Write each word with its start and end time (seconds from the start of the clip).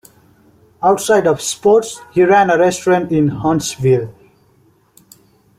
Outside 0.81 1.27
of 1.27 1.43
sports, 1.43 1.99
he 2.11 2.23
ran 2.23 2.49
a 2.49 2.57
restaurant 2.57 3.11
in 3.11 3.27
Huntsville. 3.27 4.11